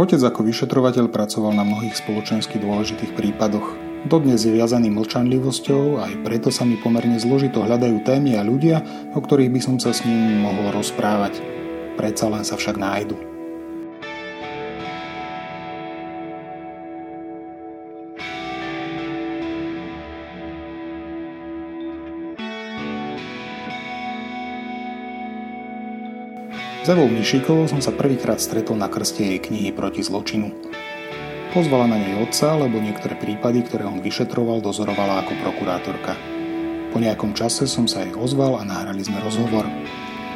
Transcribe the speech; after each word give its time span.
Otec 0.00 0.16
ako 0.16 0.48
vyšetrovateľ 0.48 1.12
pracoval 1.12 1.52
na 1.52 1.60
mnohých 1.60 1.92
spoločensky 1.92 2.56
dôležitých 2.56 3.12
prípadoch. 3.12 3.76
Dodnes 4.08 4.40
je 4.40 4.48
viazaný 4.48 4.88
mlčanlivosťou 4.96 6.00
a 6.00 6.08
aj 6.08 6.24
preto 6.24 6.48
sa 6.48 6.64
mi 6.64 6.80
pomerne 6.80 7.20
zložito 7.20 7.60
hľadajú 7.60 8.00
témy 8.08 8.32
a 8.32 8.40
ľudia, 8.40 8.80
o 9.12 9.20
ktorých 9.20 9.52
by 9.52 9.60
som 9.60 9.76
sa 9.76 9.92
s 9.92 10.00
ním 10.08 10.40
mohol 10.40 10.72
rozprávať. 10.72 11.44
Predsa 12.00 12.32
len 12.32 12.48
sa 12.48 12.56
však 12.56 12.80
nájdu. 12.80 13.29
Evou 26.80 27.12
Mišikovou 27.12 27.68
som 27.68 27.84
sa 27.84 27.92
prvýkrát 27.92 28.40
stretol 28.40 28.72
na 28.72 28.88
krste 28.88 29.20
jej 29.20 29.36
knihy 29.36 29.68
proti 29.68 30.00
zločinu. 30.00 30.48
Pozvala 31.52 31.84
na 31.84 32.00
nej 32.00 32.16
otca, 32.24 32.56
lebo 32.56 32.80
niektoré 32.80 33.20
prípady, 33.20 33.68
ktoré 33.68 33.84
on 33.84 34.00
vyšetroval, 34.00 34.64
dozorovala 34.64 35.20
ako 35.20 35.36
prokurátorka. 35.44 36.16
Po 36.90 36.96
nejakom 36.96 37.36
čase 37.36 37.68
som 37.68 37.84
sa 37.84 38.00
jej 38.00 38.16
ozval 38.16 38.56
a 38.56 38.64
nahrali 38.64 39.04
sme 39.04 39.20
rozhovor. 39.20 39.68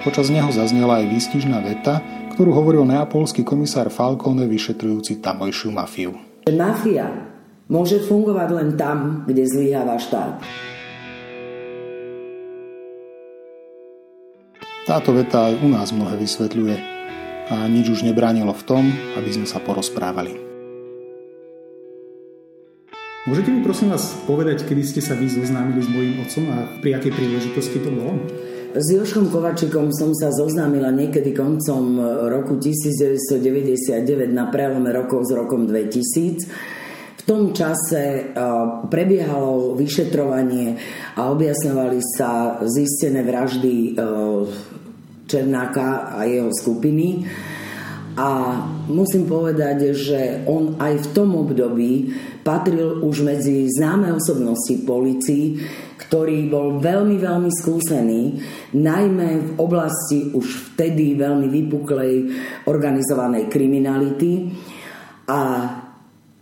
Počas 0.05 0.29
neho 0.29 0.53
zaznela 0.53 1.01
aj 1.01 1.17
výstižná 1.17 1.65
veta, 1.65 2.05
ktorú 2.37 2.53
hovoril 2.53 2.85
neapolský 2.85 3.41
komisár 3.41 3.89
Falcone 3.89 4.45
vyšetrujúci 4.45 5.25
tamojšiu 5.25 5.73
mafiu. 5.73 6.13
Mafia 6.45 7.09
môže 7.73 8.05
fungovať 8.05 8.49
len 8.53 8.69
tam, 8.77 9.25
kde 9.25 9.49
zlyháva 9.49 9.97
štát. 9.97 10.45
Táto 14.85 15.17
veta 15.17 15.49
aj 15.49 15.65
u 15.65 15.69
nás 15.73 15.97
mnohé 15.97 16.21
vysvetľuje 16.21 16.77
a 17.49 17.65
nič 17.73 17.89
už 17.89 18.05
nebránilo 18.05 18.53
v 18.53 18.67
tom, 18.69 18.85
aby 19.17 19.33
sme 19.33 19.49
sa 19.49 19.57
porozprávali. 19.57 20.37
Môžete 23.25 23.49
mi 23.49 23.65
prosím 23.65 23.97
vás 23.97 24.13
povedať, 24.29 24.69
kedy 24.69 24.85
ste 24.85 25.01
sa 25.01 25.17
vy 25.17 25.25
zoznámili 25.33 25.81
s 25.81 25.89
mojím 25.89 26.21
otcom 26.21 26.45
a 26.53 26.69
pri 26.85 27.01
akej 27.01 27.17
príležitosti 27.17 27.81
to 27.81 27.89
bolo? 27.97 28.13
S 28.77 28.93
Joškom 28.93 29.33
Kovačikom 29.33 29.89
som 29.89 30.13
sa 30.13 30.29
zoznámila 30.29 30.93
niekedy 30.93 31.33
koncom 31.33 31.97
roku 32.29 32.61
1999 32.61 34.05
na 34.37 34.53
prelome 34.53 34.93
rokov 34.93 35.25
s 35.25 35.33
rokom 35.33 35.65
2000. 35.65 36.84
Tom 37.25 37.57
čase 37.57 38.37
prebiehalo 38.93 39.73
vyšetrovanie 39.81 40.77
a 41.17 41.33
objasňovali 41.33 42.01
sa 42.05 42.61
zistené 42.69 43.25
vraždy 43.25 43.97
Černáka 45.25 46.21
a 46.21 46.29
jeho 46.29 46.53
skupiny. 46.53 47.25
A 48.15 48.61
musím 48.93 49.25
povedať, 49.25 49.97
že 49.97 50.45
on 50.47 50.77
aj 50.77 51.01
v 51.01 51.07
tom 51.17 51.35
období 51.35 52.13
patril 52.45 53.01
už 53.03 53.25
medzi 53.27 53.73
známe 53.73 54.13
osobnosti 54.15 54.85
policii, 54.85 55.59
ktorý 55.99 56.47
bol 56.47 56.79
veľmi, 56.79 57.19
veľmi 57.19 57.51
skúsený, 57.51 58.39
najmä 58.77 59.29
v 59.41 59.51
oblasti 59.59 60.31
už 60.31 60.77
vtedy 60.77 61.17
veľmi 61.17 61.49
vypuklej 61.49 62.15
organizovanej 62.69 63.49
kriminality. 63.51 64.47
A 65.27 65.41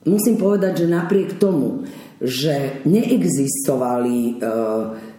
musím 0.06 0.36
povedať, 0.38 0.84
že 0.84 0.86
napriek 0.90 1.38
tomu, 1.38 1.86
že 2.22 2.82
neexistovali 2.86 4.18
e, 4.18 4.32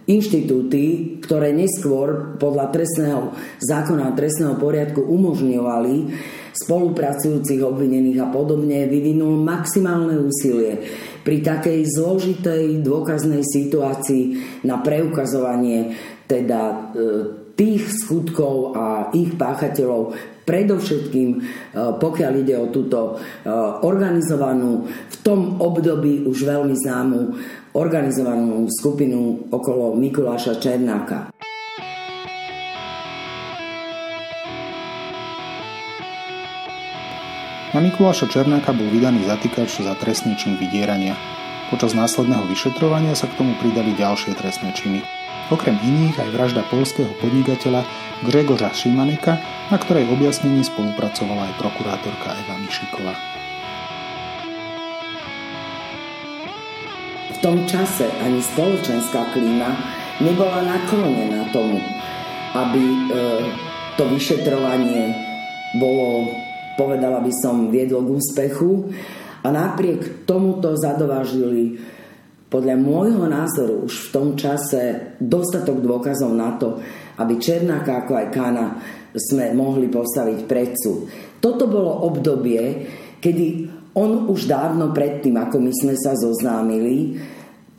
inštitúty, 0.08 1.16
ktoré 1.20 1.52
neskôr 1.52 2.36
podľa 2.36 2.72
trestného 2.72 3.32
zákona 3.60 4.12
a 4.12 4.16
trestného 4.16 4.56
poriadku 4.56 5.00
umožňovali 5.00 5.94
spolupracujúcich 6.54 7.60
obvinených 7.60 8.24
a 8.24 8.28
podobne, 8.30 8.88
vyvinul 8.88 9.40
maximálne 9.42 10.16
úsilie 10.20 10.80
pri 11.24 11.40
takej 11.40 11.88
zložitej 11.88 12.84
dôkaznej 12.84 13.42
situácii 13.42 14.38
na 14.68 14.80
preukazovanie 14.80 15.96
teda 16.24 16.62
e, 16.64 16.76
tých 17.54 17.84
skutkov 18.04 18.74
a 18.74 19.14
ich 19.14 19.34
páchateľov, 19.34 20.33
predovšetkým 20.44 21.28
e, 21.34 21.38
pokiaľ 21.98 22.32
ide 22.40 22.54
o 22.60 22.68
túto 22.68 23.16
e, 23.16 23.48
organizovanú, 23.82 24.86
v 24.88 25.16
tom 25.24 25.58
období 25.58 26.28
už 26.28 26.44
veľmi 26.44 26.76
známu 26.76 27.18
organizovanú 27.74 28.68
skupinu 28.70 29.50
okolo 29.50 29.96
Mikuláša 29.98 30.60
Černáka. 30.60 31.34
Na 37.74 37.82
Mikuláša 37.82 38.30
Černáka 38.30 38.70
bol 38.70 38.86
vydaný 38.86 39.26
zatýkač 39.26 39.82
za 39.82 39.98
trestný 39.98 40.38
čin 40.38 40.54
vydierania. 40.54 41.18
Počas 41.74 41.90
následného 41.90 42.46
vyšetrovania 42.46 43.18
sa 43.18 43.26
k 43.26 43.34
tomu 43.34 43.58
pridali 43.58 43.98
ďalšie 43.98 44.38
trestné 44.38 44.70
činy. 44.78 45.23
Okrem 45.52 45.76
iných 45.76 46.16
aj 46.16 46.28
vražda 46.32 46.62
polského 46.72 47.12
podnikateľa 47.20 47.84
Gregora 48.24 48.72
Šimaneka, 48.72 49.36
na 49.68 49.76
ktorej 49.76 50.08
objasnení 50.08 50.64
spolupracovala 50.64 51.52
aj 51.52 51.58
prokurátorka 51.60 52.32
Eva 52.32 52.56
Mišiková. 52.64 53.34
tom 57.44 57.68
čase 57.68 58.08
ani 58.24 58.40
spoločenská 58.40 59.36
klíma 59.36 59.68
nebola 60.24 60.64
naklonená 60.64 61.52
tomu, 61.52 61.76
aby 62.56 62.80
e, 62.80 63.00
to 64.00 64.08
vyšetrovanie 64.08 65.12
bolo, 65.76 66.32
povedala 66.80 67.20
by 67.20 67.28
som, 67.28 67.68
viedlo 67.68 68.00
k 68.00 68.16
úspechu 68.16 68.88
a 69.44 69.52
napriek 69.52 70.24
tomuto 70.24 70.72
zadovážili 70.72 71.76
podľa 72.54 72.78
môjho 72.78 73.26
názoru 73.26 73.90
už 73.90 74.06
v 74.06 74.12
tom 74.14 74.28
čase 74.38 75.10
dostatok 75.18 75.82
dôkazov 75.82 76.30
na 76.30 76.54
to, 76.54 76.78
aby 77.18 77.34
Černáka 77.42 78.06
ako 78.06 78.14
aj 78.14 78.26
Kána 78.30 78.66
sme 79.10 79.50
mohli 79.58 79.90
postaviť 79.90 80.38
pred 80.46 80.70
súd. 80.78 81.10
Toto 81.42 81.66
bolo 81.66 82.06
obdobie, 82.06 82.86
kedy 83.18 83.46
on 83.98 84.30
už 84.30 84.46
dávno 84.46 84.94
predtým, 84.94 85.34
ako 85.34 85.58
my 85.58 85.72
sme 85.74 85.94
sa 85.98 86.14
zoznámili, 86.14 87.18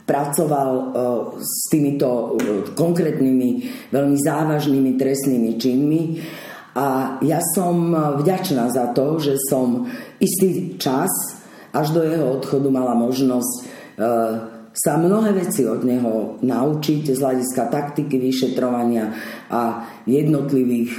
pracoval 0.04 0.70
e, 0.76 0.84
s 1.40 1.72
týmito 1.72 2.08
e, 2.08 2.28
konkrétnymi, 2.76 3.50
veľmi 3.88 4.16
závažnými 4.20 4.92
trestnými 5.00 5.56
činmi. 5.56 6.02
A 6.76 7.16
ja 7.24 7.40
som 7.56 7.96
vďačná 8.20 8.68
za 8.68 8.92
to, 8.92 9.16
že 9.16 9.40
som 9.48 9.88
istý 10.20 10.76
čas 10.76 11.08
až 11.72 11.96
do 11.96 12.04
jeho 12.04 12.36
odchodu 12.36 12.68
mala 12.68 12.92
možnosť 12.92 13.52
e, 13.56 13.62
sa 14.76 15.00
mnohé 15.00 15.32
veci 15.32 15.64
od 15.64 15.80
neho 15.88 16.36
naučiť 16.44 17.08
z 17.08 17.16
hľadiska 17.16 17.72
taktiky 17.72 18.20
vyšetrovania 18.20 19.08
a 19.48 19.88
jednotlivých 20.04 20.92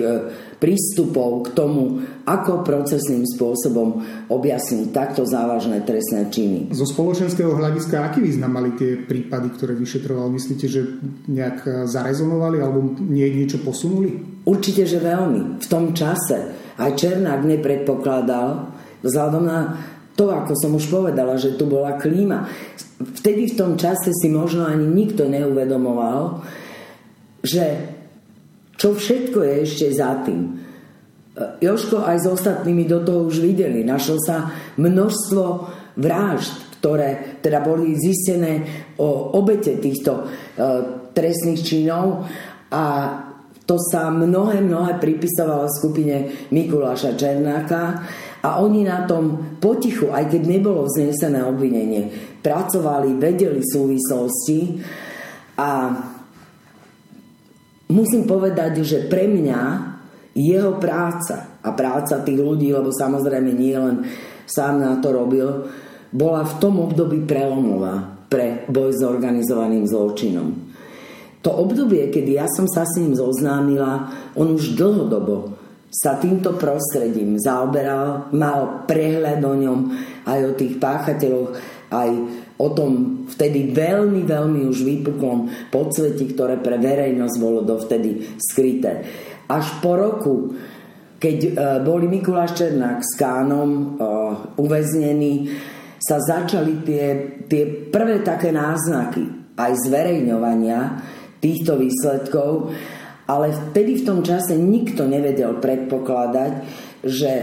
prístupov 0.57 1.45
k 1.45 1.49
tomu, 1.53 2.01
ako 2.25 2.65
procesným 2.65 3.21
spôsobom 3.23 4.01
objasniť 4.33 4.89
takto 4.89 5.21
závažné 5.23 5.85
trestné 5.85 6.33
činy. 6.33 6.73
Zo 6.73 6.89
spoločenského 6.89 7.53
hľadiska, 7.53 8.01
aký 8.01 8.25
význam 8.25 8.57
mali 8.57 8.73
tie 8.73 8.97
prípady, 8.97 9.53
ktoré 9.53 9.77
vyšetroval? 9.77 10.33
Myslíte, 10.33 10.65
že 10.65 10.81
nejak 11.29 11.57
e, 11.63 11.69
zarezonovali 11.85 12.57
alebo 12.57 12.97
nie 12.97 13.29
niečo 13.29 13.61
posunuli? 13.61 14.41
Určite, 14.49 14.89
že 14.89 14.97
veľmi. 14.97 15.61
V 15.61 15.67
tom 15.69 15.93
čase 15.93 16.57
aj 16.81 16.97
Černák 16.97 17.45
nepredpokladal, 17.45 18.73
vzhľadom 19.05 19.43
na 19.45 19.59
to, 20.17 20.33
ako 20.33 20.57
som 20.57 20.73
už 20.73 20.89
povedala, 20.89 21.37
že 21.37 21.53
tu 21.53 21.69
bola 21.69 21.93
klíma. 21.95 22.49
Vtedy 23.21 23.53
v 23.53 23.57
tom 23.57 23.77
čase 23.77 24.09
si 24.09 24.27
možno 24.33 24.65
ani 24.65 24.89
nikto 24.89 25.29
neuvedomoval, 25.29 26.41
že 27.45 27.93
čo 28.73 28.97
všetko 28.97 29.39
je 29.45 29.53
ešte 29.61 29.87
za 29.93 30.25
tým? 30.25 30.57
Joško 31.61 32.01
aj 32.01 32.17
s 32.17 32.27
ostatnými 32.33 32.89
do 32.89 33.05
toho 33.05 33.29
už 33.29 33.45
videli. 33.45 33.85
Našlo 33.85 34.17
sa 34.17 34.49
množstvo 34.81 35.45
vražd, 36.01 36.81
ktoré 36.81 37.37
teda 37.45 37.61
boli 37.61 37.93
zistené 37.93 38.65
o 38.97 39.37
obete 39.37 39.77
týchto 39.77 40.17
e, 40.17 40.23
trestných 41.13 41.61
činov 41.61 42.25
a 42.73 42.85
to 43.67 43.75
sa 43.77 44.07
mnohé, 44.07 44.63
mnohé 44.63 44.95
pripisovalo 44.97 45.67
skupine 45.67 46.47
Mikuláša 46.49 47.19
Černáka 47.19 48.01
a 48.41 48.61
oni 48.61 48.85
na 48.85 49.09
tom 49.09 49.57
potichu, 49.57 50.13
aj 50.13 50.29
keď 50.29 50.41
nebolo 50.45 50.85
vznesené 50.85 51.41
obvinenie, 51.41 52.09
pracovali, 52.41 53.17
vedeli 53.17 53.61
súvislosti 53.65 54.79
a 55.57 55.69
musím 57.89 58.23
povedať, 58.29 58.85
že 58.85 59.09
pre 59.09 59.25
mňa 59.25 59.61
jeho 60.37 60.77
práca 60.77 61.57
a 61.65 61.69
práca 61.73 62.21
tých 62.21 62.37
ľudí, 62.37 62.69
lebo 62.69 62.93
samozrejme 62.93 63.51
nie 63.57 63.73
len 63.73 64.05
sám 64.45 64.79
na 64.79 65.01
to 65.01 65.09
robil, 65.09 65.65
bola 66.13 66.45
v 66.45 66.53
tom 66.61 66.79
období 66.79 67.25
prelomová 67.25 68.25
pre 68.29 68.69
boj 68.69 68.93
s 68.93 69.01
organizovaným 69.01 69.89
zločinom. 69.89 70.67
To 71.41 71.49
obdobie, 71.63 72.11
kedy 72.11 72.37
ja 72.37 72.47
som 72.47 72.67
sa 72.69 72.83
s 72.83 72.99
ním 72.99 73.15
zoznámila, 73.15 74.11
on 74.35 74.51
už 74.55 74.75
dlhodobo 74.77 75.66
sa 75.87 76.19
týmto 76.19 76.59
prostredím 76.59 77.39
zaoberal, 77.39 78.27
mal 78.35 78.83
prehľad 78.83 79.39
o 79.39 79.53
ňom 79.55 79.79
aj 80.27 80.39
o 80.43 80.51
tých 80.53 80.75
páchateľoch, 80.83 81.51
aj 81.87 82.09
o 82.59 82.67
tom 82.75 83.23
vtedy 83.31 83.71
veľmi, 83.71 84.27
veľmi 84.27 84.67
už 84.67 84.83
vypuklom 84.83 85.71
podsveti, 85.71 86.35
ktoré 86.35 86.59
pre 86.59 86.75
verejnosť 86.75 87.35
bolo 87.39 87.63
dovtedy 87.63 88.35
skryté. 88.35 89.07
Až 89.47 89.79
po 89.79 89.95
roku, 89.95 90.35
keď 91.15 91.37
e, 91.39 91.49
boli 91.87 92.11
Mikuláš 92.11 92.59
Černák 92.59 92.99
s 92.99 93.15
Kánom 93.15 93.71
e, 93.71 93.85
uväznení, 94.59 95.33
sa 95.97 96.19
začali 96.19 96.83
tie, 96.83 97.05
tie 97.47 97.89
prvé 97.89 98.21
také 98.21 98.51
náznaky 98.53 99.55
aj 99.57 99.71
zverejňovania 99.87 100.81
týchto 101.41 101.79
výsledkov, 101.79 102.75
ale 103.27 103.51
vtedy 103.51 104.01
v 104.01 104.05
tom 104.07 104.19
čase 104.23 104.55
nikto 104.55 105.03
nevedel 105.03 105.59
predpokladať, 105.59 106.51
že 107.03 107.33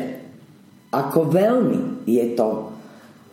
ako 0.89 1.29
veľmi 1.29 2.09
je 2.09 2.27
to 2.33 2.73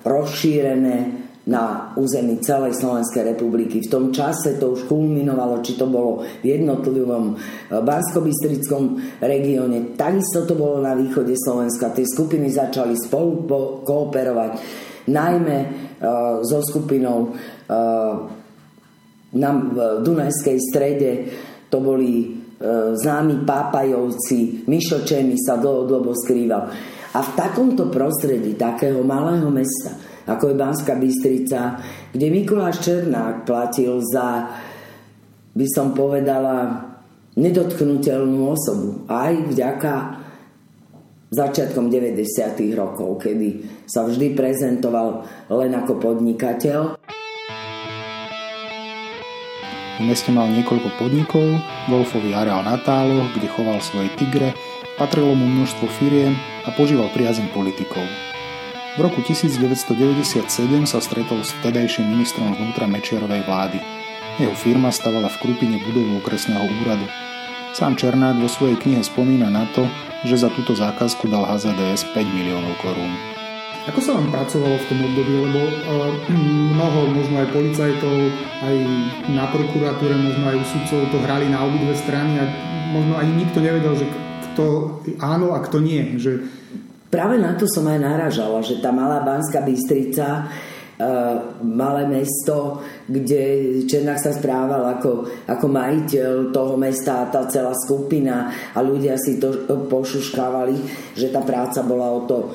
rozšírené 0.04 1.22
na 1.42 1.90
území 1.98 2.38
celej 2.46 2.78
Slovenskej 2.78 3.34
republiky. 3.34 3.82
V 3.82 3.90
tom 3.90 4.06
čase 4.14 4.62
to 4.62 4.78
už 4.78 4.86
kulminovalo, 4.86 5.66
či 5.66 5.74
to 5.74 5.90
bolo 5.90 6.22
v 6.22 6.46
jednotlivom 6.46 7.34
eh, 7.34 7.82
bansko 7.82 8.22
regióne, 9.22 9.98
takisto 9.98 10.46
to 10.46 10.54
bolo 10.54 10.84
na 10.84 10.94
východe 10.94 11.34
Slovenska. 11.34 11.96
Tie 11.98 12.06
skupiny 12.06 12.52
začali 12.54 12.94
spolu 12.94 13.48
kooperovať, 13.82 14.52
najmä 15.10 15.58
uh, 15.98 16.46
so 16.46 16.62
skupinou 16.62 17.34
uh, 17.34 18.14
na 19.34 19.50
Dunajskej 20.06 20.58
strede 20.62 21.12
to 21.74 21.82
boli 21.82 22.41
uh, 22.62 22.94
známi 22.94 23.42
pápajovci, 23.42 24.70
Mišo 24.70 25.02
Čemi 25.02 25.36
sa 25.42 25.58
dlhodobo 25.58 26.14
skrýval. 26.14 26.70
A 27.12 27.20
v 27.20 27.30
takomto 27.36 27.90
prostredí 27.90 28.56
takého 28.56 29.02
malého 29.02 29.50
mesta 29.50 30.12
ako 30.28 30.54
je 30.54 30.60
Banská 30.60 30.94
Bystrica, 30.96 31.82
kde 32.14 32.28
Mikuláš 32.30 32.86
Černák 32.86 33.44
platil 33.48 33.98
za, 34.06 34.54
by 35.58 35.66
som 35.68 35.98
povedala, 35.98 36.88
nedotknutelnú 37.36 38.52
osobu. 38.52 39.08
Aj 39.08 39.32
vďaka 39.32 39.94
začiatkom 41.32 41.88
90. 41.88 42.28
rokov, 42.76 43.24
kedy 43.24 43.64
sa 43.88 44.04
vždy 44.04 44.36
prezentoval 44.36 45.24
len 45.48 45.72
ako 45.72 45.96
podnikateľ. 45.98 47.00
V 50.02 50.10
meste 50.10 50.34
mal 50.34 50.50
niekoľko 50.50 50.98
podnikov, 50.98 51.62
golfový 51.86 52.34
areál 52.34 52.66
na 52.66 52.74
táloch, 52.82 53.30
kde 53.38 53.46
choval 53.54 53.78
svoje 53.86 54.10
tigre, 54.18 54.58
patrilo 54.98 55.38
mu 55.38 55.46
množstvo 55.46 55.86
firiem 56.02 56.34
a 56.66 56.74
požíval 56.74 57.06
priazem 57.14 57.46
politikov. 57.54 58.02
V 58.98 59.00
roku 59.00 59.22
1997 59.22 60.42
sa 60.90 60.98
stretol 60.98 61.46
s 61.46 61.54
vtedajším 61.62 62.18
ministrom 62.18 62.50
vnútra 62.50 62.90
Mečiarovej 62.90 63.46
vlády. 63.46 63.78
Jeho 64.42 64.58
firma 64.58 64.90
stavala 64.90 65.30
v 65.30 65.38
Krupine 65.38 65.78
budovu 65.86 66.18
okresného 66.18 66.66
úradu. 66.82 67.06
Sám 67.78 67.94
Černák 67.94 68.42
vo 68.42 68.50
svojej 68.50 68.82
knihe 68.82 69.06
spomína 69.06 69.54
na 69.54 69.70
to, 69.70 69.86
že 70.26 70.42
za 70.42 70.50
túto 70.50 70.74
zákazku 70.74 71.30
dal 71.30 71.46
HZDS 71.46 72.10
5 72.10 72.26
miliónov 72.26 72.74
korún. 72.82 73.41
Ako 73.90 73.98
sa 73.98 74.14
vám 74.14 74.30
pracovalo 74.30 74.78
v 74.78 74.88
tom 74.94 75.00
období, 75.10 75.34
lebo 75.42 75.62
uh, 75.66 76.14
mnoho 76.78 77.00
možno 77.18 77.42
aj 77.42 77.50
policajtov, 77.50 78.16
aj 78.62 78.76
na 79.34 79.50
prokuratúre, 79.50 80.14
možno 80.22 80.44
aj 80.54 80.58
u 80.62 80.66
sudcov 80.70 81.00
to 81.10 81.18
hrali 81.26 81.50
na 81.50 81.66
obidve 81.66 81.98
strany 81.98 82.38
a 82.38 82.46
možno 82.94 83.18
ani 83.18 83.42
nikto 83.42 83.58
nevedel, 83.58 83.98
že 83.98 84.06
kto 84.52 84.66
áno 85.18 85.58
a 85.58 85.66
kto 85.66 85.82
nie. 85.82 86.22
Že 86.22 86.46
Práve 87.10 87.42
na 87.42 87.58
to 87.58 87.66
som 87.66 87.90
aj 87.90 87.98
naražala, 87.98 88.62
že 88.62 88.78
tá 88.78 88.94
malá 88.94 89.26
Banská 89.26 89.66
Bystrica 89.66 90.46
Uh, 91.02 91.58
malé 91.66 92.06
mesto, 92.06 92.78
kde 93.10 93.42
Černák 93.90 94.22
sa 94.22 94.38
správal 94.38 94.86
ako, 94.86 95.26
ako 95.50 95.66
majiteľ 95.66 96.54
toho 96.54 96.78
mesta 96.78 97.26
a 97.26 97.30
tá 97.34 97.50
celá 97.50 97.74
skupina 97.74 98.54
a 98.70 98.86
ľudia 98.86 99.18
si 99.18 99.42
to 99.42 99.66
pošuškávali, 99.90 100.78
že 101.18 101.34
tá 101.34 101.42
práca 101.42 101.82
bola 101.82 102.06
o 102.06 102.30
to 102.30 102.54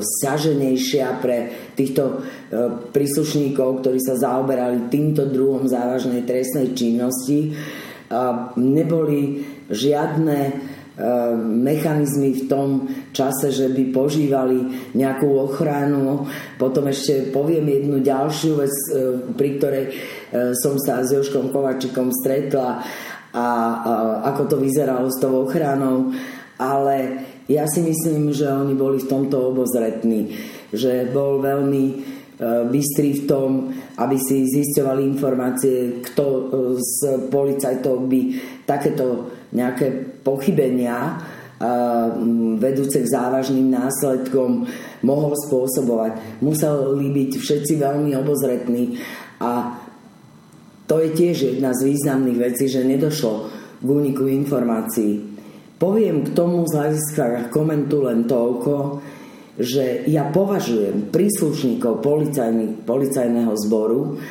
saženejšia 0.00 1.20
pre 1.20 1.52
týchto 1.76 2.02
uh, 2.08 2.20
príslušníkov, 2.90 3.84
ktorí 3.84 4.00
sa 4.00 4.16
zaoberali 4.16 4.88
týmto 4.88 5.28
druhom 5.28 5.68
závažnej 5.68 6.24
trestnej 6.24 6.72
činnosti. 6.72 7.52
Uh, 8.08 8.52
neboli 8.56 9.44
žiadne 9.72 10.72
mechanizmy 11.40 12.44
v 12.44 12.52
tom 12.52 12.84
čase, 13.16 13.48
že 13.48 13.72
by 13.72 13.96
požívali 13.96 14.92
nejakú 14.92 15.24
ochranu. 15.40 16.28
Potom 16.60 16.84
ešte 16.84 17.32
poviem 17.32 17.64
jednu 17.64 18.04
ďalšiu 18.04 18.52
vec, 18.60 18.74
pri 19.32 19.48
ktorej 19.56 19.84
som 20.52 20.76
sa 20.76 21.00
s 21.00 21.16
Joškom 21.16 21.48
Kovačikom 21.48 22.12
stretla 22.12 22.84
a, 23.32 23.46
ako 24.20 24.42
to 24.52 24.56
vyzeralo 24.60 25.08
s 25.08 25.16
tou 25.16 25.48
ochranou. 25.48 26.12
Ale 26.60 27.24
ja 27.50 27.64
si 27.66 27.82
myslím, 27.82 28.30
že 28.30 28.46
oni 28.46 28.74
boli 28.74 29.02
v 29.02 29.10
tomto 29.10 29.50
obozretní. 29.50 30.34
Že 30.70 31.10
bol 31.10 31.42
veľmi 31.42 31.84
bystrý 32.70 33.22
v 33.22 33.26
tom, 33.30 33.70
aby 34.02 34.18
si 34.18 34.42
zisťovali 34.50 35.06
informácie, 35.06 36.02
kto 36.02 36.24
z 36.80 36.98
policajtov 37.30 38.02
by 38.10 38.20
takéto 38.66 39.30
nejaké 39.54 40.18
pochybenia 40.26 41.22
vedúce 42.58 42.98
k 42.98 43.06
závažným 43.06 43.70
následkom 43.70 44.66
mohol 45.06 45.38
spôsobovať. 45.46 46.42
Museli 46.42 47.06
byť 47.14 47.30
všetci 47.38 47.78
veľmi 47.78 48.10
obozretní 48.18 48.98
a 49.38 49.78
to 50.90 50.98
je 50.98 51.14
tiež 51.14 51.54
jedna 51.54 51.70
z 51.70 51.94
významných 51.94 52.38
vecí, 52.42 52.66
že 52.66 52.82
nedošlo 52.82 53.34
k 53.78 53.86
úniku 53.86 54.26
informácií. 54.26 55.31
Poviem 55.82 56.22
k 56.22 56.30
tomu 56.30 56.62
z 56.70 56.78
hľadiska 56.78 57.50
komentu 57.50 58.06
len 58.06 58.22
toľko, 58.30 59.02
že 59.58 60.06
ja 60.06 60.30
považujem 60.30 61.10
príslušníkov 61.10 61.98
policajného 62.86 63.54
zboru 63.66 64.22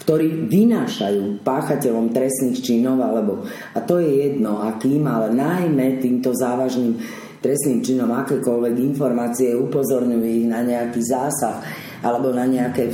ktorí 0.00 0.48
vynášajú 0.48 1.44
páchateľom 1.44 2.10
trestných 2.10 2.64
činov, 2.64 3.04
alebo, 3.04 3.44
a 3.76 3.78
to 3.84 4.00
je 4.00 4.26
jedno 4.26 4.64
akým, 4.64 5.04
ale 5.04 5.28
najmä 5.30 6.00
týmto 6.00 6.32
závažným 6.32 6.96
trestným 7.40 7.80
činom 7.80 8.10
akékoľvek 8.12 8.74
informácie 8.80 9.56
upozorňujú 9.56 10.24
ich 10.24 10.48
na 10.48 10.60
nejaký 10.60 11.00
zásah 11.00 11.64
alebo 12.04 12.32
na 12.32 12.44
nejaké 12.44 12.92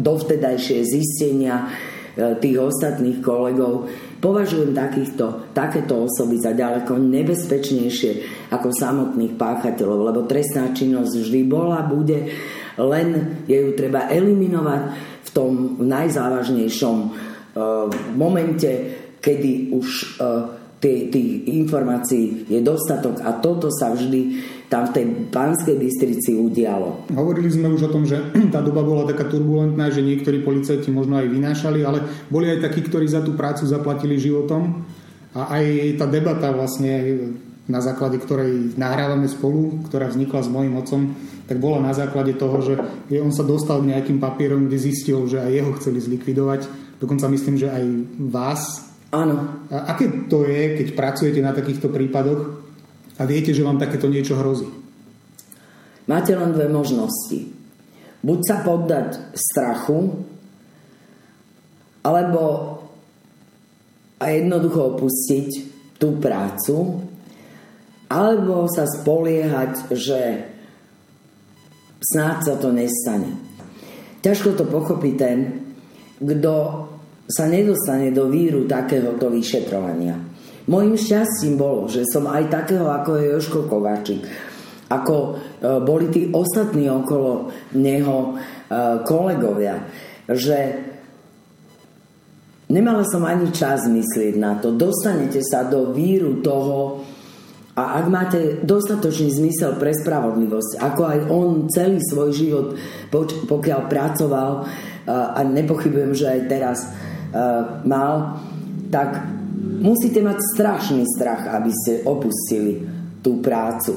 dovtedajšie 0.00 0.84
zistenia 0.84 1.64
e, 1.64 2.36
tých 2.36 2.56
ostatných 2.60 3.24
kolegov. 3.24 3.88
Považujem 4.16 4.72
takýchto, 4.72 5.52
takéto 5.52 6.08
osoby 6.08 6.40
za 6.40 6.56
ďaleko 6.56 6.96
nebezpečnejšie 6.96 8.12
ako 8.52 8.72
samotných 8.72 9.36
páchateľov, 9.36 10.12
lebo 10.12 10.20
trestná 10.24 10.72
činnosť 10.72 11.12
vždy 11.20 11.40
bola, 11.44 11.84
bude, 11.84 12.32
len 12.80 13.08
je 13.44 13.56
ju 13.60 13.70
treba 13.76 14.08
eliminovať 14.08 14.82
tom 15.36 15.76
najzávažnejšom 15.84 16.96
uh, 16.96 17.12
momente, 18.16 18.72
kedy 19.20 19.76
už 19.76 20.16
uh, 20.16 20.65
tých 20.80 21.48
informácií 21.48 22.46
je 22.52 22.60
dostatok 22.60 23.24
a 23.24 23.40
toto 23.40 23.72
sa 23.72 23.96
vždy 23.96 24.44
tam 24.66 24.90
v 24.90 24.94
tej 24.98 25.04
pánskej 25.30 25.76
Bystrici 25.78 26.34
udialo. 26.36 27.06
Hovorili 27.14 27.48
sme 27.48 27.70
už 27.70 27.88
o 27.88 27.92
tom, 27.94 28.04
že 28.04 28.18
tá 28.54 28.60
doba 28.60 28.82
bola 28.82 29.08
taká 29.08 29.30
turbulentná, 29.30 29.88
že 29.88 30.04
niektorí 30.04 30.42
policajti 30.42 30.92
možno 30.92 31.16
aj 31.16 31.32
vynášali, 31.32 31.80
ale 31.86 32.04
boli 32.28 32.50
aj 32.50 32.66
takí, 32.66 32.84
ktorí 32.84 33.08
za 33.08 33.22
tú 33.22 33.38
prácu 33.38 33.64
zaplatili 33.64 34.20
životom 34.20 34.84
a 35.32 35.56
aj 35.56 35.64
tá 36.00 36.06
debata 36.08 36.52
vlastne 36.52 36.92
na 37.66 37.82
základe 37.82 38.22
ktorej 38.22 38.78
nahrávame 38.78 39.26
spolu, 39.26 39.82
ktorá 39.90 40.06
vznikla 40.06 40.40
s 40.46 40.52
mojim 40.52 40.78
otcom, 40.78 41.02
tak 41.50 41.58
bola 41.58 41.82
na 41.82 41.94
základe 41.94 42.38
toho, 42.38 42.62
že 42.62 42.78
on 43.18 43.34
sa 43.34 43.42
dostal 43.42 43.82
k 43.82 43.90
nejakým 43.90 44.22
papierom, 44.22 44.70
kde 44.70 44.78
zistil, 44.78 45.26
že 45.26 45.42
aj 45.42 45.50
jeho 45.50 45.70
chceli 45.78 45.98
zlikvidovať. 45.98 46.60
Dokonca 47.02 47.26
myslím, 47.26 47.58
že 47.58 47.68
aj 47.70 47.84
vás. 48.22 48.85
Áno. 49.14 49.66
A 49.70 49.94
aké 49.94 50.26
to 50.26 50.42
je, 50.46 50.82
keď 50.82 50.88
pracujete 50.98 51.40
na 51.42 51.54
takýchto 51.54 51.92
prípadoch 51.92 52.62
a 53.16 53.22
viete, 53.24 53.54
že 53.54 53.62
vám 53.62 53.78
takéto 53.78 54.10
niečo 54.10 54.34
hrozí? 54.38 54.66
Máte 56.06 56.34
len 56.34 56.54
dve 56.54 56.70
možnosti. 56.70 57.50
Buď 58.22 58.38
sa 58.42 58.56
poddať 58.62 59.34
strachu, 59.34 60.26
alebo 62.06 62.42
a 64.16 64.24
jednoducho 64.32 64.96
opustiť 64.96 65.48
tú 66.00 66.16
prácu 66.16 67.04
alebo 68.06 68.70
sa 68.70 68.86
spoliehať, 68.86 69.90
že 69.90 70.46
snáď 71.98 72.36
sa 72.46 72.54
to 72.54 72.70
nestane. 72.70 73.34
Ťažko 74.22 74.54
to 74.54 74.64
pochopí 74.70 75.18
ten, 75.18 75.66
kto 76.22 76.54
sa 77.26 77.50
nedostane 77.50 78.14
do 78.14 78.30
víru 78.30 78.70
takéhoto 78.70 79.30
vyšetrovania. 79.30 80.14
Mojím 80.66 80.98
šťastím 80.98 81.54
bolo, 81.58 81.86
že 81.86 82.02
som 82.06 82.26
aj 82.26 82.50
takého 82.50 82.86
ako 82.90 83.10
je 83.18 83.24
Joško 83.34 83.60
Kovačík, 83.70 84.22
ako 84.90 85.14
e, 85.14 85.30
boli 85.82 86.06
tí 86.10 86.30
ostatní 86.30 86.90
okolo 86.90 87.50
neho 87.78 88.16
e, 88.26 88.32
kolegovia, 89.06 89.86
že 90.26 90.58
nemala 92.70 93.06
som 93.06 93.22
ani 93.22 93.50
čas 93.54 93.86
myslieť 93.86 94.34
na 94.38 94.58
to. 94.58 94.74
Dostanete 94.74 95.38
sa 95.42 95.66
do 95.66 95.94
víru 95.94 96.42
toho, 96.42 97.02
a 97.76 98.00
ak 98.00 98.06
máte 98.08 98.40
dostatočný 98.64 99.28
zmysel 99.36 99.76
pre 99.76 99.92
spravodlivosť, 99.92 100.80
ako 100.80 101.02
aj 101.04 101.18
on 101.28 101.48
celý 101.68 102.00
svoj 102.00 102.30
život, 102.32 102.68
pokiaľ 103.46 103.80
pracoval, 103.84 104.50
a 105.06 105.40
nepochybujem, 105.46 106.12
že 106.18 106.26
aj 106.26 106.40
teraz 106.50 106.78
mal, 107.84 108.42
tak 108.90 109.24
musíte 109.82 110.22
mať 110.22 110.38
strašný 110.54 111.02
strach, 111.06 111.50
aby 111.50 111.70
ste 111.72 112.06
opustili 112.06 112.82
tú 113.22 113.42
prácu. 113.42 113.94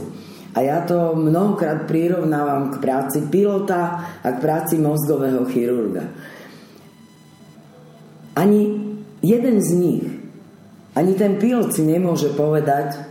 A 0.57 0.65
ja 0.65 0.81
to 0.81 1.13
mnohokrát 1.13 1.85
prirovnávam 1.85 2.73
k 2.73 2.81
práci 2.81 3.19
pilota 3.29 4.01
a 4.25 4.27
k 4.33 4.41
práci 4.41 4.81
mozgového 4.81 5.45
chirurga. 5.45 6.09
Ani 8.33 8.81
jeden 9.21 9.61
z 9.61 9.69
nich, 9.77 10.05
ani 10.97 11.13
ten 11.13 11.37
pilot 11.37 11.69
si 11.69 11.85
nemôže 11.85 12.33
povedať, 12.33 13.09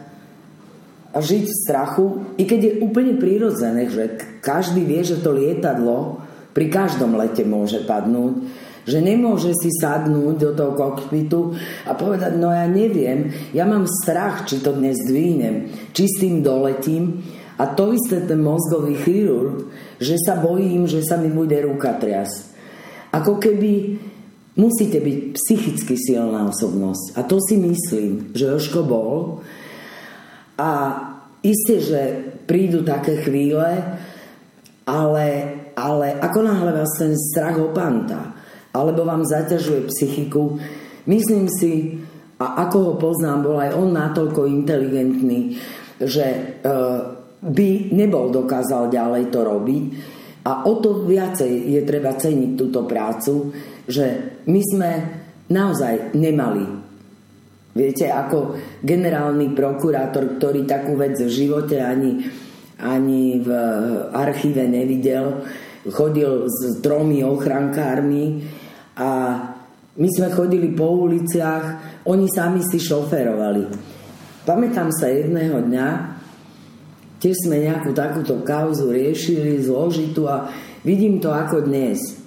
a 1.08 1.24
žiť 1.24 1.44
v 1.48 1.58
strachu, 1.64 2.06
i 2.36 2.44
keď 2.44 2.60
je 2.60 2.78
úplne 2.84 3.16
prirodzené, 3.16 3.88
že 3.88 4.20
každý 4.44 4.84
vie, 4.84 5.00
že 5.00 5.24
to 5.24 5.32
lietadlo 5.32 6.20
pri 6.52 6.68
každom 6.68 7.16
lete 7.16 7.48
môže 7.48 7.80
padnúť, 7.88 8.44
že 8.88 9.04
nemôže 9.04 9.52
si 9.52 9.68
sadnúť 9.68 10.34
do 10.40 10.50
toho 10.56 10.72
kokpitu 10.72 11.52
a 11.84 11.92
povedať, 11.92 12.40
no 12.40 12.48
ja 12.48 12.64
neviem, 12.64 13.28
ja 13.52 13.68
mám 13.68 13.84
strach, 13.84 14.48
či 14.48 14.64
to 14.64 14.72
dnes 14.72 14.96
dvínem, 15.04 15.68
či 15.92 16.08
s 16.08 16.24
tým 16.24 16.40
doletím. 16.40 17.20
A 17.58 17.74
to 17.74 17.90
isté 17.90 18.22
ten 18.22 18.38
mozgový 18.38 18.96
chirurg, 19.02 19.68
že 19.98 20.14
sa 20.22 20.38
bojím, 20.38 20.86
že 20.86 21.02
sa 21.02 21.18
mi 21.18 21.26
bude 21.26 21.58
ruka 21.58 21.90
triasť. 21.98 22.56
Ako 23.12 23.36
keby 23.42 23.98
musíte 24.54 25.02
byť 25.02 25.18
psychicky 25.34 25.98
silná 25.98 26.46
osobnosť. 26.48 27.18
A 27.18 27.26
to 27.26 27.42
si 27.42 27.58
myslím, 27.58 28.30
že 28.30 28.46
Joško 28.46 28.86
bol, 28.86 29.42
a 30.58 30.70
isté, 31.46 31.78
že 31.78 32.00
prídu 32.50 32.82
také 32.82 33.22
chvíle, 33.22 33.78
ale, 34.82 35.26
ale 35.78 36.18
ako 36.18 36.38
náhle 36.42 36.72
vás 36.74 36.98
ten 36.98 37.14
strach 37.14 37.54
opanta, 37.62 38.34
alebo 38.74 39.04
vám 39.04 39.24
zaťažuje 39.24 39.88
psychiku, 39.92 40.60
myslím 41.08 41.46
si, 41.48 42.02
a 42.38 42.68
ako 42.68 42.76
ho 42.78 42.94
poznám, 43.00 43.42
bol 43.42 43.56
aj 43.58 43.74
on 43.74 43.90
natoľko 43.90 44.46
inteligentný, 44.46 45.58
že 45.98 46.26
e, 46.26 46.38
by 47.42 47.68
nebol 47.90 48.30
dokázal 48.30 48.92
ďalej 48.94 49.34
to 49.34 49.40
robiť. 49.42 49.84
A 50.46 50.64
o 50.64 50.78
to 50.78 51.02
viacej 51.02 51.50
je 51.74 51.82
treba 51.82 52.14
ceniť 52.14 52.50
túto 52.54 52.86
prácu, 52.86 53.50
že 53.90 54.38
my 54.46 54.60
sme 54.62 54.90
naozaj 55.50 56.14
nemali 56.14 56.88
Viete, 57.78 58.10
ako 58.10 58.58
generálny 58.82 59.54
prokurátor, 59.54 60.34
ktorý 60.34 60.66
takú 60.66 60.98
vec 60.98 61.14
v 61.14 61.30
živote 61.30 61.78
ani, 61.78 62.26
ani 62.82 63.38
v 63.38 63.48
archíve 64.10 64.66
nevidel, 64.66 65.46
chodil 65.86 66.50
s 66.50 66.82
tromi 66.82 67.22
ochrankármi 67.22 68.42
a 68.98 69.08
my 69.98 70.08
sme 70.10 70.30
chodili 70.30 70.74
po 70.74 71.06
uliciach, 71.06 71.64
oni 72.06 72.26
sami 72.30 72.62
si 72.66 72.78
šoferovali. 72.78 73.66
Pamätám 74.46 74.90
sa 74.94 75.10
jedného 75.10 75.62
dňa, 75.62 75.88
tiež 77.18 77.46
sme 77.46 77.62
nejakú 77.62 77.94
takúto 77.94 78.42
kauzu 78.46 78.90
riešili, 78.94 79.62
zložitú 79.62 80.26
a 80.30 80.50
vidím 80.86 81.18
to 81.18 81.34
ako 81.34 81.66
dnes 81.66 82.18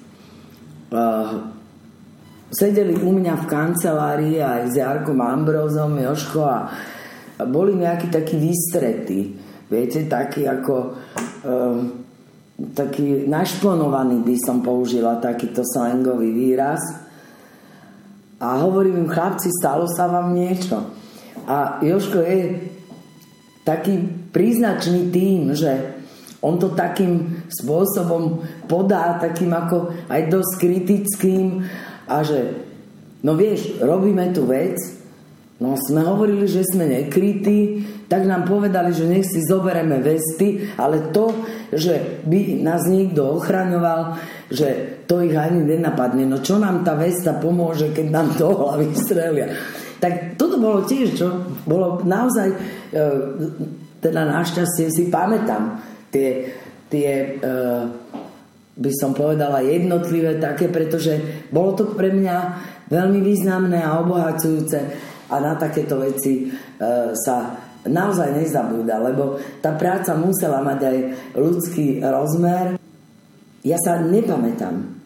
sedeli 2.51 3.00
u 3.00 3.15
mňa 3.15 3.34
v 3.39 3.46
kancelárii 3.48 4.38
aj 4.43 4.62
s 4.67 4.74
Jarkom 4.75 5.24
Ambrozom, 5.24 5.96
Joško 5.96 6.41
a, 6.43 6.60
boli 7.48 7.74
nejakí 7.79 8.12
takí 8.12 8.38
vystretí. 8.38 9.34
Viete, 9.72 10.03
taký 10.05 10.46
ako 10.46 10.75
um, 11.48 12.00
taký 12.74 13.25
našplonovaný 13.25 14.22
by 14.22 14.36
som 14.38 14.62
použila 14.62 15.18
takýto 15.18 15.65
slangový 15.65 16.30
výraz. 16.30 16.82
A 18.41 18.58
hovorím 18.62 19.06
im, 19.06 19.10
chlapci, 19.10 19.50
stalo 19.53 19.86
sa 19.86 20.10
vám 20.10 20.34
niečo. 20.34 20.82
A 21.46 21.82
Joško 21.82 22.22
je 22.22 22.41
taký 23.62 24.01
príznačný 24.34 25.13
tým, 25.13 25.53
že 25.53 26.01
on 26.41 26.58
to 26.58 26.74
takým 26.74 27.46
spôsobom 27.53 28.41
podá, 28.65 29.22
takým 29.22 29.53
ako 29.53 29.94
aj 30.10 30.22
dosť 30.25 30.51
kritickým 30.58 31.62
a 32.10 32.25
že 32.25 32.65
no 33.22 33.38
vieš, 33.38 33.77
robíme 33.77 34.34
tu 34.34 34.50
vec, 34.50 34.74
no 35.62 35.77
sme 35.77 36.01
hovorili, 36.01 36.50
že 36.50 36.65
sme 36.65 36.89
nekrytí, 36.89 37.86
tak 38.12 38.27
nám 38.27 38.44
povedali, 38.44 38.91
že 38.91 39.08
nech 39.08 39.24
si 39.24 39.39
zobereme 39.39 40.03
vesty, 40.03 40.68
ale 40.75 41.15
to, 41.15 41.32
že 41.72 42.20
by 42.27 42.60
nás 42.60 42.84
niekto 42.91 43.39
ochraňoval, 43.39 44.20
že 44.51 45.00
to 45.08 45.24
ich 45.24 45.32
ani 45.32 45.63
nenapadne. 45.63 46.27
No 46.27 46.44
čo 46.44 46.60
nám 46.60 46.84
tá 46.84 47.00
vesta 47.00 47.39
pomôže, 47.39 47.96
keď 47.96 48.08
nám 48.12 48.36
to 48.36 48.51
hlavy 48.51 48.91
strelia? 49.00 49.56
Tak 50.03 50.36
toto 50.36 50.60
bolo 50.60 50.84
tiež, 50.84 51.15
čo 51.15 51.56
bolo 51.63 52.03
naozaj, 52.03 52.51
e, 52.51 52.58
teda 54.03 54.27
našťastie 54.27 54.91
si 54.91 55.08
pamätám 55.08 55.80
tie, 56.12 56.51
tie 56.91 57.39
e, 57.39 57.48
by 58.75 58.91
som 58.91 59.15
povedala 59.15 59.63
jednotlivé 59.63 60.36
také, 60.36 60.68
pretože 60.68 61.48
bolo 61.48 61.80
to 61.80 61.96
pre 61.96 62.12
mňa 62.12 62.38
veľmi 62.91 63.24
významné 63.24 63.80
a 63.80 64.03
obohacujúce 64.03 64.80
a 65.32 65.36
na 65.39 65.56
takéto 65.56 65.96
veci 65.96 66.44
e, 66.44 66.60
sa 67.15 67.71
naozaj 67.86 68.38
nezabúda, 68.38 69.02
lebo 69.02 69.42
tá 69.62 69.74
práca 69.74 70.14
musela 70.14 70.62
mať 70.62 70.80
aj 70.86 70.98
ľudský 71.34 72.02
rozmer. 72.02 72.78
Ja 73.66 73.78
sa 73.82 74.02
nepamätám, 74.02 74.98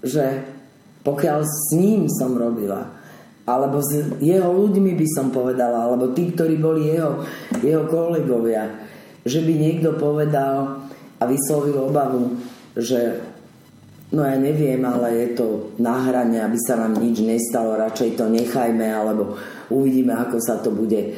že 0.00 0.44
pokiaľ 1.04 1.38
s 1.44 1.76
ním 1.76 2.08
som 2.08 2.36
robila, 2.36 2.88
alebo 3.46 3.78
s 3.78 3.94
jeho 4.18 4.50
ľuďmi 4.50 4.98
by 4.98 5.06
som 5.14 5.30
povedala, 5.30 5.86
alebo 5.86 6.10
tí, 6.10 6.34
ktorí 6.34 6.58
boli 6.58 6.90
jeho, 6.90 7.22
jeho 7.62 7.86
kolegovia, 7.86 8.74
že 9.22 9.42
by 9.42 9.52
niekto 9.54 9.94
povedal 9.94 10.82
a 11.16 11.24
vyslovil 11.24 11.86
obavu, 11.86 12.36
že 12.74 13.22
no 14.10 14.22
ja 14.26 14.34
neviem, 14.38 14.82
ale 14.82 15.14
je 15.24 15.28
to 15.38 15.46
na 15.78 15.98
hrane, 16.10 16.38
aby 16.42 16.58
sa 16.66 16.74
nám 16.78 16.98
nič 16.98 17.22
nestalo, 17.22 17.78
radšej 17.78 18.18
to 18.18 18.26
nechajme, 18.26 18.86
alebo 18.86 19.38
uvidíme, 19.70 20.14
ako 20.14 20.36
sa 20.42 20.58
to 20.58 20.74
bude 20.74 21.14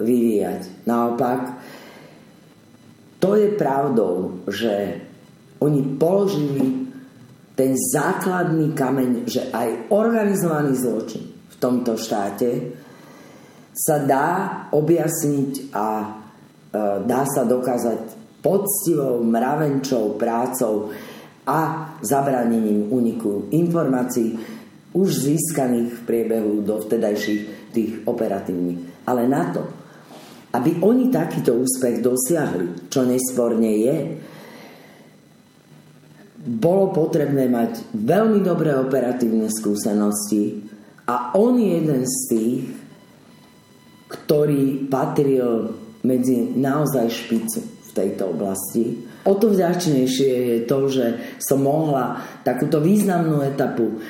vyvíjať. 0.00 0.86
Naopak, 0.86 1.40
to 3.20 3.36
je 3.36 3.52
pravdou, 3.52 4.46
že 4.48 5.04
oni 5.60 5.82
položili 6.00 6.88
ten 7.52 7.76
základný 7.76 8.72
kameň, 8.72 9.28
že 9.28 9.52
aj 9.52 9.92
organizovaný 9.92 10.72
zločin 10.80 11.28
v 11.28 11.56
tomto 11.60 12.00
štáte 12.00 12.72
sa 13.76 14.00
dá 14.00 14.28
objasniť 14.72 15.68
a 15.76 15.86
e, 16.00 16.06
dá 17.04 17.22
sa 17.28 17.44
dokázať 17.44 18.00
poctivou, 18.40 19.20
mravenčou 19.20 20.16
prácou 20.16 20.88
a 21.44 21.92
zabranením 22.00 22.88
úniku 22.88 23.52
informácií 23.52 24.40
už 24.96 25.08
získaných 25.28 26.00
v 26.00 26.04
priebehu 26.08 26.64
dovtedajších 26.64 27.72
tých 27.76 27.92
operatívnych. 28.08 28.89
Ale 29.06 29.28
na 29.28 29.52
to, 29.52 29.62
aby 30.50 30.82
oni 30.82 31.12
takýto 31.14 31.54
úspech 31.54 32.02
dosiahli, 32.02 32.90
čo 32.90 33.06
nesporne 33.06 33.70
je, 33.70 33.96
bolo 36.40 36.88
potrebné 36.90 37.52
mať 37.52 37.92
veľmi 37.92 38.40
dobré 38.40 38.72
operatívne 38.72 39.52
skúsenosti 39.52 40.64
a 41.04 41.36
on 41.36 41.60
je 41.60 41.68
jeden 41.68 42.02
z 42.08 42.16
tých, 42.32 42.64
ktorý 44.08 44.88
patril 44.88 45.76
medzi 46.00 46.56
naozaj 46.56 47.12
špicu 47.12 47.60
v 47.60 47.90
tejto 47.92 48.32
oblasti. 48.32 49.04
O 49.28 49.36
to 49.36 49.52
vďačnejšie 49.52 50.32
je 50.32 50.58
to, 50.64 50.78
že 50.88 51.06
som 51.36 51.60
mohla 51.60 52.24
takúto 52.40 52.80
významnú 52.80 53.44
etapu 53.44 54.00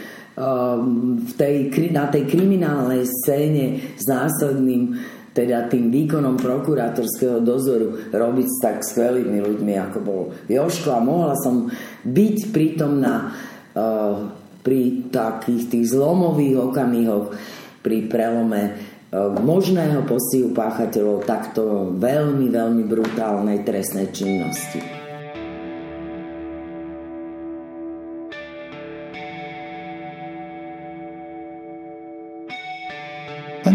v 1.21 1.33
tej, 1.37 1.69
na 1.93 2.09
tej 2.09 2.25
kriminálnej 2.25 3.05
scéne 3.05 3.95
s 3.95 4.05
následným 4.09 4.97
teda 5.31 5.71
tým 5.71 5.95
výkonom 5.95 6.41
prokurátorského 6.41 7.39
dozoru 7.45 8.11
robiť 8.11 8.47
s 8.51 8.59
tak 8.59 8.79
skvelými 8.83 9.39
ľuďmi, 9.39 9.75
ako 9.79 9.99
bol 10.03 10.23
Joško 10.51 10.91
a 10.91 11.05
mohla 11.05 11.39
som 11.39 11.71
byť 12.03 12.37
prítomná 12.51 13.31
uh, 13.31 14.27
pri 14.61 15.07
takých 15.09 15.71
tých 15.71 15.87
zlomových 15.95 16.57
okamihoch 16.73 17.33
pri 17.81 18.11
prelome 18.11 18.91
možného 19.19 20.07
postihu 20.07 20.55
páchateľov 20.55 21.27
takto 21.27 21.91
veľmi, 21.99 22.47
veľmi 22.47 22.87
brutálnej 22.87 23.67
trestnej 23.67 24.15
činnosti. 24.15 25.00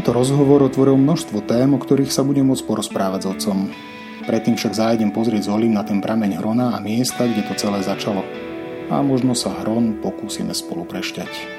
Tento 0.05 0.21
rozhovor 0.21 0.61
otvoril 0.61 1.01
množstvo 1.01 1.49
tém, 1.49 1.65
o 1.73 1.81
ktorých 1.81 2.13
sa 2.13 2.21
budem 2.21 2.45
môcť 2.45 2.69
porozprávať 2.69 3.25
s 3.25 3.29
otcom. 3.33 3.73
Predtým 4.29 4.53
však 4.53 4.77
zájdem 4.77 5.09
pozrieť 5.09 5.49
z 5.49 5.65
na 5.65 5.81
ten 5.81 5.97
prameň 5.97 6.37
hrona 6.37 6.77
a 6.77 6.77
miesta, 6.77 7.25
kde 7.25 7.41
to 7.41 7.57
celé 7.57 7.81
začalo. 7.81 8.21
A 8.93 9.01
možno 9.01 9.33
sa 9.33 9.49
hron 9.65 9.97
pokúsime 10.05 10.53
spolu 10.53 10.85
prešťať. 10.85 11.54